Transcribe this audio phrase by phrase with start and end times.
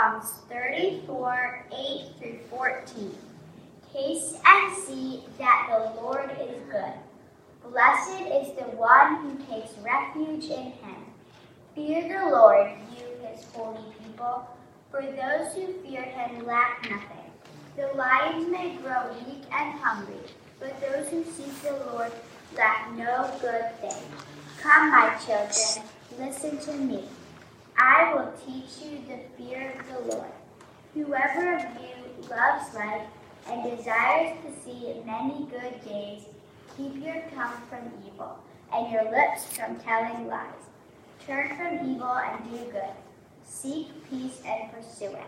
[0.00, 3.18] Psalms 34 8 through 14.
[3.92, 6.94] Taste and see that the Lord is good.
[7.62, 11.04] Blessed is the one who takes refuge in him.
[11.74, 14.48] Fear the Lord, you his holy people,
[14.90, 17.30] for those who fear him lack nothing.
[17.76, 20.14] The lions may grow weak and hungry,
[20.60, 22.12] but those who seek the Lord
[22.56, 24.02] lack no good thing.
[24.62, 25.86] Come, my children,
[26.18, 27.04] listen to me.
[27.82, 30.30] I will teach you the fear of the Lord.
[30.92, 33.06] Whoever of you loves life
[33.48, 36.24] and desires to see many good days,
[36.76, 38.38] keep your tongue from evil
[38.74, 40.44] and your lips from telling lies.
[41.26, 42.92] Turn from evil and do good.
[43.44, 45.24] Seek peace and pursue it.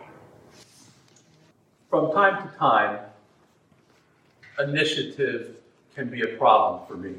[1.88, 2.98] From time to time,
[4.58, 5.56] initiative
[5.94, 7.14] can be a problem for me.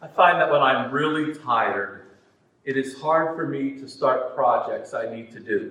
[0.00, 2.05] I find that when I'm really tired,
[2.66, 5.70] it is hard for me to start projects I need to do.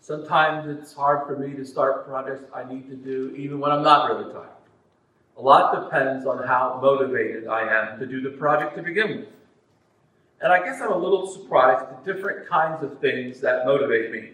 [0.00, 3.82] Sometimes it's hard for me to start projects I need to do even when I'm
[3.82, 4.48] not really tired.
[5.36, 9.28] A lot depends on how motivated I am to do the project to begin with.
[10.40, 14.12] And I guess I'm a little surprised at the different kinds of things that motivate
[14.12, 14.30] me.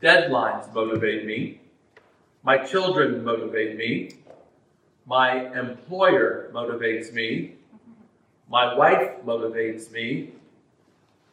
[0.00, 1.60] Deadlines motivate me.
[2.44, 4.12] My children motivate me.
[5.06, 7.56] My employer motivates me.
[8.48, 10.32] My wife motivates me.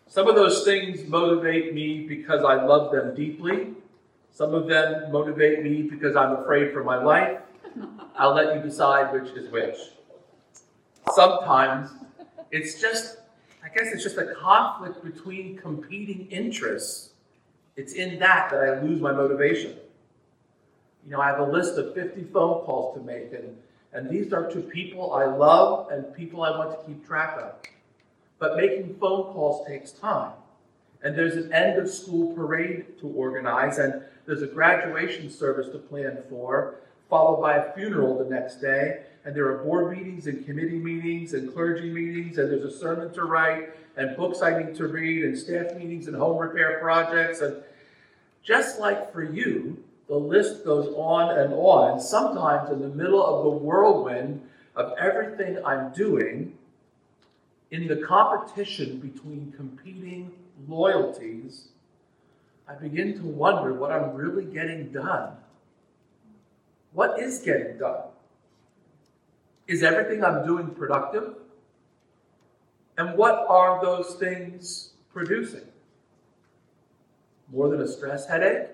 [0.08, 3.74] Some of those things motivate me because I love them deeply.
[4.32, 7.40] Some of them motivate me because I'm afraid for my life.
[8.18, 9.78] I'll let you decide which is which.
[11.14, 11.92] Sometimes
[12.52, 13.18] it's just,
[13.64, 17.12] I guess it's just a conflict between competing interests.
[17.78, 19.78] It's in that that I lose my motivation.
[21.06, 23.56] You know, I have a list of 50 phone calls to make, and
[23.96, 27.54] and these are to people I love and people I want to keep track of.
[28.40, 30.34] But making phone calls takes time.
[31.02, 35.78] And there's an end of school parade to organize, and there's a graduation service to
[35.78, 36.76] plan for,
[37.10, 39.04] followed by a funeral the next day.
[39.24, 43.14] And there are board meetings and committee meetings and clergy meetings, and there's a sermon
[43.14, 47.40] to write, and books I need to read, and staff meetings and home repair projects.
[47.40, 47.64] And
[48.44, 51.94] just like for you, the list goes on and on.
[51.94, 54.42] And sometimes, in the middle of the whirlwind
[54.76, 56.58] of everything I'm doing,
[57.72, 60.32] in the competition between competing
[60.68, 61.70] loyalties,
[62.68, 65.32] I begin to wonder what I'm really getting done.
[66.94, 68.04] What is getting done?
[69.68, 71.36] Is everything I'm doing productive?
[72.98, 75.68] And what are those things producing?
[77.52, 78.70] More than a stress headache?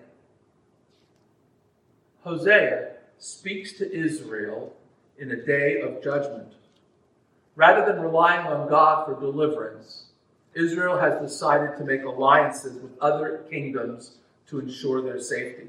[2.24, 4.74] Hosea speaks to Israel
[5.18, 6.54] in a day of judgment.
[7.56, 10.06] Rather than relying on God for deliverance,
[10.54, 14.18] Israel has decided to make alliances with other kingdoms
[14.48, 15.68] to ensure their safety.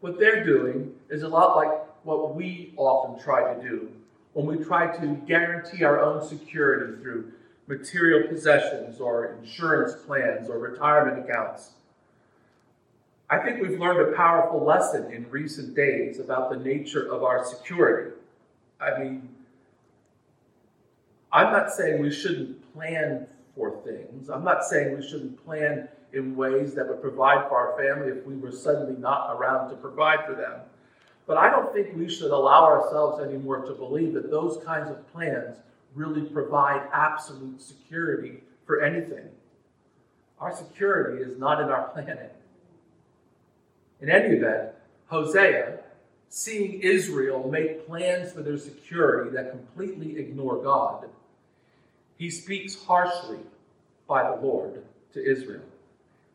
[0.00, 1.70] What they're doing is a lot like
[2.04, 3.90] what we often try to do
[4.34, 7.32] when we try to guarantee our own security through
[7.66, 11.70] material possessions or insurance plans or retirement accounts.
[13.30, 17.44] I think we've learned a powerful lesson in recent days about the nature of our
[17.44, 18.12] security.
[18.80, 19.28] I mean,
[21.30, 24.30] I'm not saying we shouldn't plan for things.
[24.30, 28.24] I'm not saying we shouldn't plan in ways that would provide for our family if
[28.24, 30.60] we were suddenly not around to provide for them.
[31.26, 35.06] But I don't think we should allow ourselves anymore to believe that those kinds of
[35.12, 35.58] plans
[35.94, 39.28] really provide absolute security for anything.
[40.40, 42.30] Our security is not in our planning.
[44.00, 44.70] In any event,
[45.08, 45.78] Hosea,
[46.28, 51.08] seeing Israel make plans for their security that completely ignore God,
[52.16, 53.38] he speaks harshly
[54.06, 54.82] by the Lord
[55.14, 55.62] to Israel.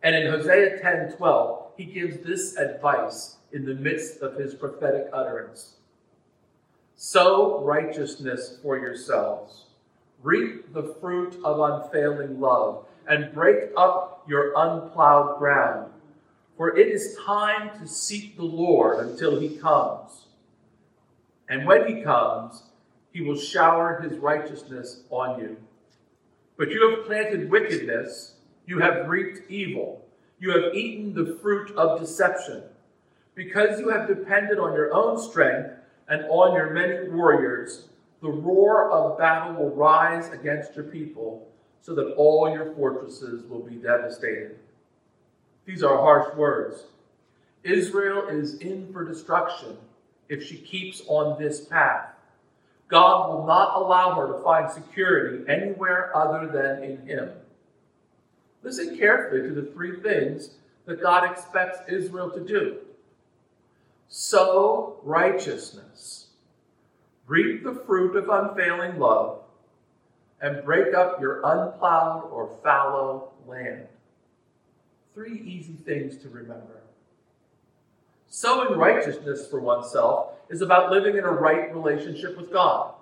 [0.01, 5.07] And in Hosea 10 12, he gives this advice in the midst of his prophetic
[5.13, 5.75] utterance.
[6.95, 9.65] Sow righteousness for yourselves,
[10.21, 15.92] reap the fruit of unfailing love, and break up your unplowed ground
[16.57, 20.27] for it is time to seek the Lord until he comes.
[21.49, 22.63] And when he comes,
[23.11, 25.57] he will shower his righteousness on you.
[26.57, 28.35] But you have planted wickedness,
[28.65, 30.05] you have reaped evil,
[30.39, 32.63] you have eaten the fruit of deception.
[33.35, 35.71] Because you have depended on your own strength
[36.07, 37.89] and on your many warriors,
[38.21, 41.47] the roar of battle will rise against your people,
[41.81, 44.57] so that all your fortresses will be devastated.
[45.65, 46.83] These are harsh words.
[47.63, 49.77] Israel is in for destruction
[50.27, 52.09] if she keeps on this path.
[52.89, 57.31] God will not allow her to find security anywhere other than in Him.
[58.61, 60.51] Listen carefully to the three things
[60.85, 62.79] that God expects Israel to do
[64.09, 66.27] sow righteousness,
[67.25, 69.39] reap the fruit of unfailing love,
[70.39, 73.87] and break up your unplowed or fallow land.
[75.13, 76.81] Three easy things to remember.
[78.27, 82.93] Sowing righteousness for oneself is about living in a right relationship with God.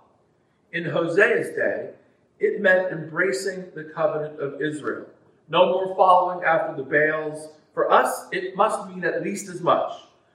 [0.73, 1.91] In Hosea's day,
[2.39, 5.05] it meant embracing the covenant of Israel.
[5.47, 7.49] No more following after the Baals.
[7.73, 9.91] For us, it must mean at least as much.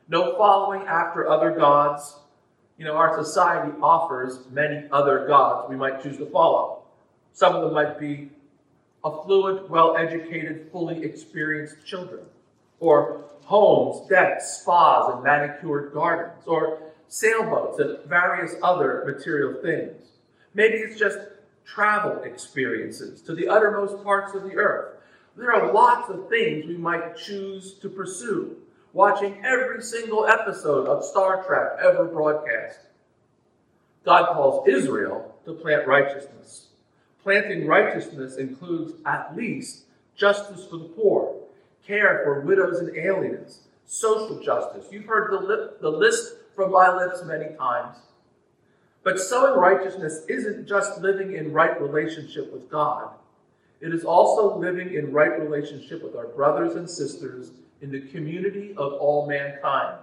[0.08, 2.16] No following after other gods.
[2.78, 6.84] You know, our society offers many other gods we might choose to follow.
[7.32, 8.30] Some of them might be
[9.04, 12.24] affluent, well educated, fully experienced children,
[12.80, 20.10] or homes, decks, spas, and manicured gardens, or sailboats and various other material things.
[20.54, 21.18] Maybe it's just
[21.64, 24.96] travel experiences to the uttermost parts of the earth.
[25.36, 28.56] There are lots of things we might choose to pursue,
[28.92, 32.78] watching every single episode of Star Trek ever broadcast.
[34.04, 36.68] God calls Israel to plant righteousness.
[37.26, 41.34] Planting righteousness includes at least justice for the poor,
[41.84, 44.86] care for widows and aliens, social justice.
[44.92, 47.96] You've heard the, lip, the list from my lips many times.
[49.02, 53.08] But sowing righteousness isn't just living in right relationship with God,
[53.80, 57.50] it is also living in right relationship with our brothers and sisters
[57.82, 59.98] in the community of all mankind.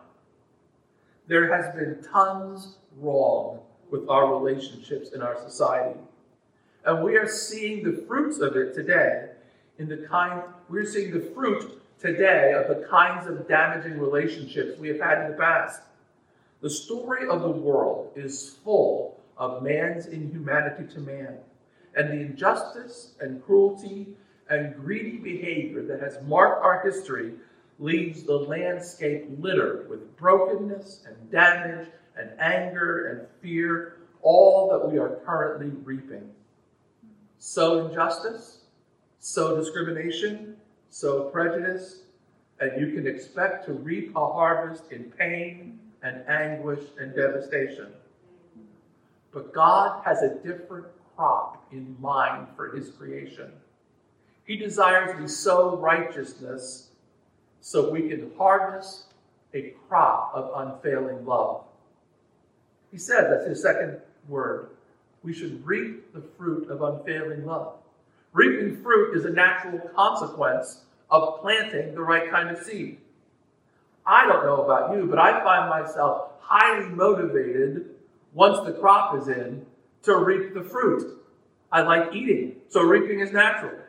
[1.28, 6.02] There has been tons wrong with our relationships in our society.
[6.86, 9.30] And we are seeing the fruits of it today
[9.78, 14.90] in the kind, we're seeing the fruit today of the kinds of damaging relationships we
[14.90, 15.82] have had in the past.
[16.62, 21.38] The story of the world is full of man's inhumanity to man
[21.96, 24.08] and the injustice and cruelty
[24.50, 27.34] and greedy behavior that has marked our history
[27.80, 31.88] leaves the landscape littered with brokenness and damage
[32.18, 36.30] and anger and fear, all that we are currently reaping.
[37.46, 38.60] Sow injustice,
[39.20, 40.56] sow discrimination,
[40.90, 42.04] sow prejudice,
[42.62, 47.88] and you can expect to reap a harvest in pain and anguish and devastation.
[49.34, 50.86] But God has a different
[51.18, 53.52] crop in mind for his creation.
[54.46, 56.92] He desires we sow righteousness
[57.60, 59.08] so we can harvest
[59.54, 61.66] a crop of unfailing love.
[62.90, 64.00] He said, that's his second
[64.30, 64.70] word,
[65.24, 67.76] we should reap the fruit of unfailing love.
[68.34, 72.98] Reaping fruit is a natural consequence of planting the right kind of seed.
[74.06, 77.92] I don't know about you, but I find myself highly motivated
[78.34, 79.66] once the crop is in
[80.04, 81.20] to reap the fruit.
[81.72, 83.80] I like eating, so reaping is natural.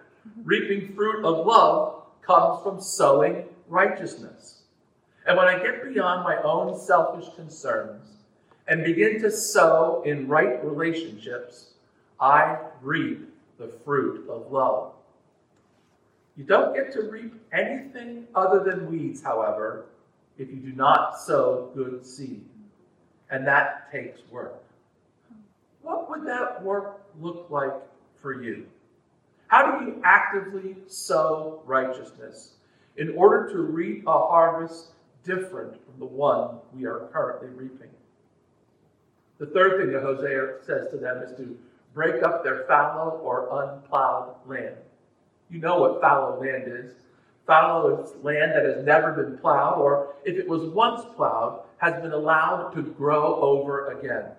[0.44, 4.62] Reaping fruit of love comes from sowing righteousness.
[5.26, 8.13] And when I get beyond my own selfish concerns
[8.69, 11.75] and begin to sow in right relationships,
[12.20, 13.28] I reap
[13.58, 14.93] the fruit of love.
[16.37, 19.87] You don't get to reap anything other than weeds, however,
[20.38, 22.44] if you do not sow good seed.
[23.31, 24.62] And that takes work.
[25.82, 27.72] What would that work look like
[28.20, 28.67] for you?
[29.49, 32.55] How do you actively sow righteousness
[32.96, 37.91] in order to reap a harvest different from the one we are currently reaping?
[39.38, 41.58] The third thing that Hosea says to them is to
[41.93, 44.76] break up their fallow or unplowed land.
[45.50, 46.93] You know what fallow land is.
[47.46, 52.00] Fallow is land that has never been plowed, or if it was once plowed, has
[52.00, 54.31] been allowed to grow over again.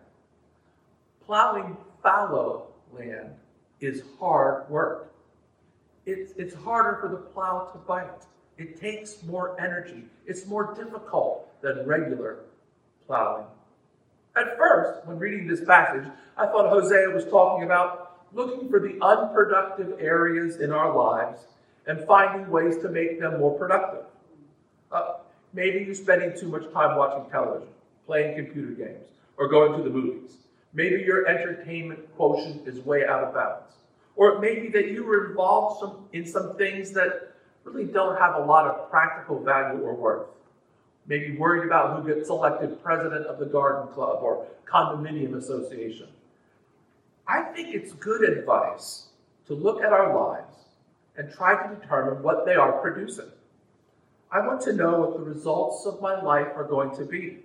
[1.26, 3.30] Plowing fallow land
[3.80, 5.14] is hard work.
[6.06, 8.26] It's, it's harder for the plow to bite.
[8.58, 10.06] It takes more energy.
[10.26, 12.40] It's more difficult than regular
[13.06, 13.46] plowing.
[14.36, 16.06] At first, when reading this passage,
[16.38, 21.46] I thought Hosea was talking about looking for the unproductive areas in our lives
[21.88, 24.04] and finding ways to make them more productive.
[24.92, 25.14] Uh,
[25.54, 27.70] maybe you're spending too much time watching television,
[28.06, 30.38] playing computer games, or going to the movies.
[30.74, 33.72] Maybe your entertainment quotient is way out of balance.
[34.18, 38.20] Or it may be that you were involved some, in some things that really don't
[38.20, 40.28] have a lot of practical value or worth.
[41.08, 46.08] Maybe worried about who gets elected president of the garden club or condominium association.
[47.28, 49.08] I think it's good advice
[49.48, 50.56] to look at our lives
[51.18, 53.30] and try to determine what they are producing.
[54.32, 57.38] I want to know what the results of my life are going to be.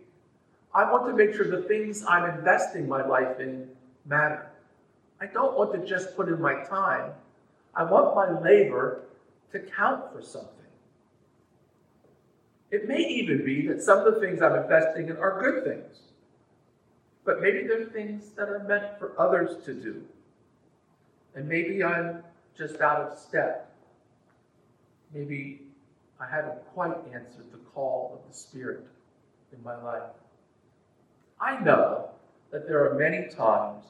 [0.75, 3.69] I want to make sure the things I'm investing my life in
[4.07, 4.51] matter.
[5.21, 7.13] I don't want to just put in my time.
[7.75, 9.03] I want my labor
[9.53, 10.60] to count for something.
[12.71, 15.99] It may even be that some of the things I'm investing in are good things,
[17.25, 20.03] but maybe they're things that are meant for others to do.
[21.35, 22.23] And maybe I'm
[22.57, 23.73] just out of step.
[25.13, 25.63] Maybe
[26.21, 28.87] I haven't quite answered the call of the Spirit
[29.53, 30.11] in my life.
[31.41, 32.11] I know
[32.53, 33.85] that there are many times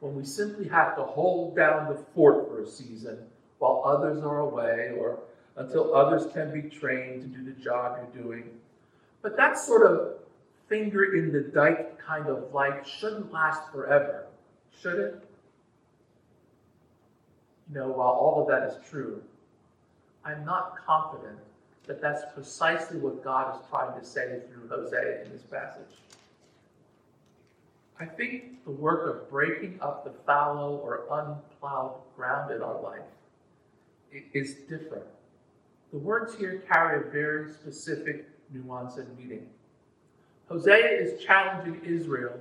[0.00, 3.18] when we simply have to hold down the fort for a season
[3.58, 5.18] while others are away or
[5.58, 8.44] until others can be trained to do the job you're doing.
[9.22, 10.14] But that sort of
[10.68, 14.26] finger in the dike kind of life shouldn't last forever,
[14.80, 15.24] should it?
[17.68, 19.22] You know, while all of that is true,
[20.24, 21.38] I'm not confident
[21.86, 25.96] that that's precisely what God is trying to say through Hosea in this passage.
[27.98, 33.00] I think the work of breaking up the fallow or unplowed ground in our life
[34.32, 35.04] is different.
[35.92, 39.46] The words here carry a very specific nuance and meaning.
[40.48, 42.38] Hosea is challenging Israel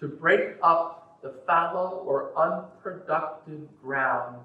[0.00, 4.36] to break up the fallow or unproductive ground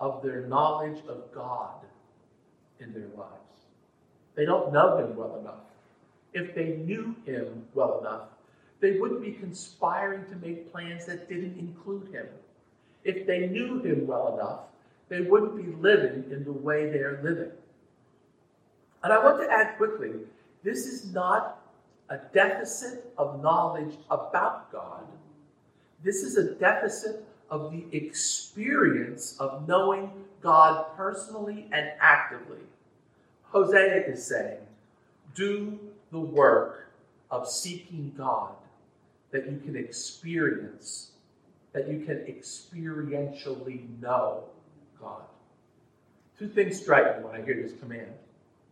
[0.00, 1.76] of their knowledge of God
[2.80, 3.66] in their lives.
[4.34, 5.64] They don't know Him well enough.
[6.34, 8.28] If they knew Him well enough,
[8.80, 12.26] they wouldn't be conspiring to make plans that didn't include Him.
[13.04, 14.60] If they knew Him well enough,
[15.12, 17.50] they wouldn't be living in the way they're living.
[19.04, 20.12] And I want to add quickly
[20.64, 21.60] this is not
[22.08, 25.04] a deficit of knowledge about God.
[26.02, 32.64] This is a deficit of the experience of knowing God personally and actively.
[33.42, 34.60] Hosea is saying,
[35.34, 35.78] do
[36.10, 36.90] the work
[37.30, 38.54] of seeking God
[39.30, 41.10] that you can experience,
[41.74, 44.44] that you can experientially know
[45.02, 45.22] God.
[46.38, 48.12] Two things strike me when I hear this command.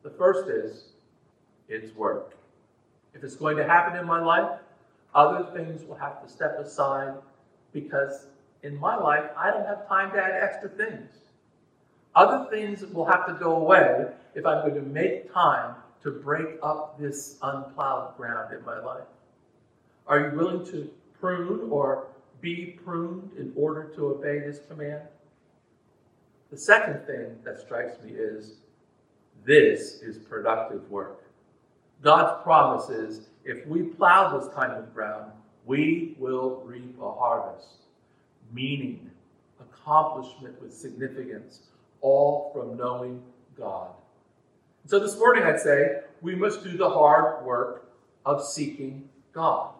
[0.02, 0.92] The first is,
[1.68, 2.34] it's work.
[3.14, 4.58] If it's going to happen in my life,
[5.14, 7.14] other things will have to step aside
[7.72, 8.26] because
[8.62, 11.10] in my life, I don't have time to add extra things.
[12.14, 16.56] Other things will have to go away if I'm going to make time to break
[16.62, 19.04] up this unplowed ground in my life.
[20.06, 22.06] Are you willing to prune or
[22.40, 25.02] be pruned in order to obey this command?
[26.50, 28.54] The second thing that strikes me is
[29.44, 31.24] this is productive work.
[32.02, 35.30] God's promise is if we plow this kind of ground,
[35.64, 37.68] we will reap a harvest.
[38.52, 39.10] Meaning,
[39.60, 41.60] accomplishment with significance,
[42.00, 43.22] all from knowing
[43.56, 43.90] God.
[44.86, 47.92] So this morning I'd say we must do the hard work
[48.26, 49.70] of seeking God.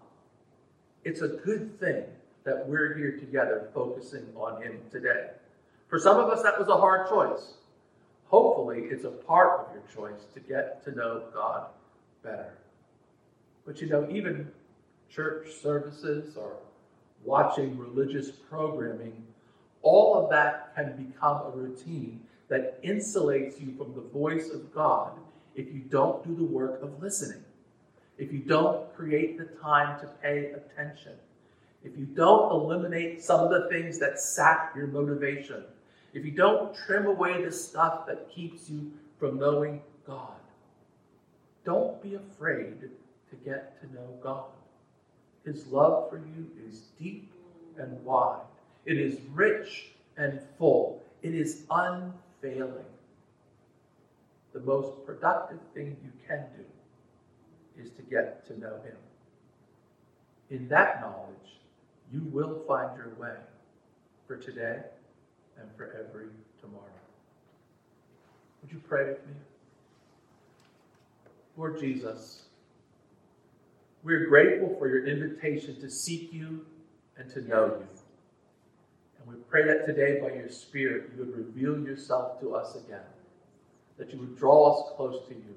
[1.02, 2.04] It's a good thing
[2.44, 5.30] that we're here together focusing on Him today.
[5.90, 7.54] For some of us, that was a hard choice.
[8.26, 11.66] Hopefully, it's a part of your choice to get to know God
[12.22, 12.54] better.
[13.66, 14.48] But you know, even
[15.10, 16.52] church services or
[17.24, 19.26] watching religious programming,
[19.82, 25.18] all of that can become a routine that insulates you from the voice of God
[25.56, 27.42] if you don't do the work of listening,
[28.16, 31.14] if you don't create the time to pay attention,
[31.82, 35.64] if you don't eliminate some of the things that sap your motivation
[36.12, 40.34] if you don't trim away the stuff that keeps you from knowing God,
[41.64, 44.46] don't be afraid to get to know God.
[45.44, 47.32] His love for you is deep
[47.78, 48.42] and wide,
[48.84, 52.84] it is rich and full, it is unfailing.
[54.52, 58.96] The most productive thing you can do is to get to know Him.
[60.50, 61.60] In that knowledge,
[62.12, 63.36] you will find your way
[64.26, 64.80] for today
[65.60, 66.28] and for every
[66.60, 66.84] tomorrow.
[68.62, 69.34] Would you pray with me?
[71.56, 72.44] Lord Jesus,
[74.02, 76.64] we're grateful for your invitation to seek you
[77.16, 77.86] and to know you.
[79.18, 83.00] And we pray that today, by your Spirit, you would reveal yourself to us again,
[83.98, 85.54] that you would draw us close to you,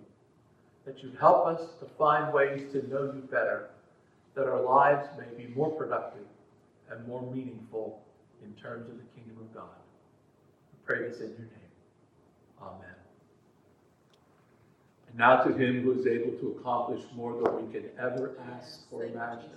[0.86, 3.70] that you'd help us to find ways to know you better,
[4.36, 6.26] that our lives may be more productive
[6.90, 8.02] and more meaningful
[8.44, 9.83] in terms of the kingdom of God
[10.86, 11.72] pray this in your name.
[12.62, 12.96] Amen.
[15.10, 18.82] And now to him who is able to accomplish more than we can ever ask
[18.92, 19.50] or imagine.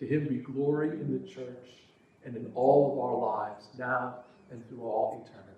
[0.00, 1.68] To him be glory in the church
[2.24, 4.16] and in all of our lives, now
[4.50, 5.49] and through all eternity.